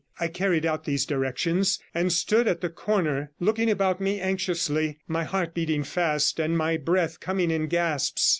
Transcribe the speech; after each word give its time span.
I 0.19 0.29
carried 0.29 0.65
out 0.65 0.85
these 0.85 1.05
directions, 1.05 1.79
and 1.93 2.11
stood 2.11 2.47
at 2.47 2.61
the 2.61 2.71
corner 2.71 3.29
looking 3.39 3.69
about 3.69 4.01
me 4.01 4.19
anxiously, 4.19 4.97
my 5.07 5.23
heart 5.25 5.53
beating 5.53 5.83
fast, 5.83 6.39
and 6.39 6.57
my 6.57 6.75
breath 6.77 7.19
coming 7.19 7.51
in 7.51 7.67
gasps. 7.67 8.27